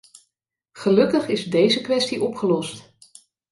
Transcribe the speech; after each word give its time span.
Gelukkig 0.71 1.27
is 1.27 1.45
deze 1.45 1.81
kwestie 1.81 2.21
opgelost. 2.23 2.93